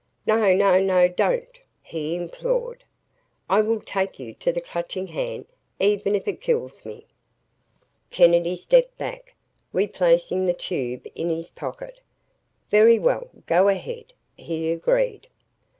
[0.25, 2.83] "No no no don't," he implored.
[3.47, 5.45] "I will take you to the Clutching Hand
[5.77, 7.05] even if it kills me!"
[8.09, 9.35] Kennedy stepped back,
[9.71, 12.01] replacing the tube in his pocket.
[12.71, 15.27] "Very well, go ahead!" he agreed.